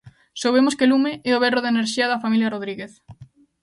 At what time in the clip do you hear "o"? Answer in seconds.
1.37-1.41